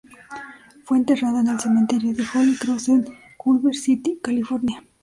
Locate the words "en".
1.41-1.47, 2.89-3.05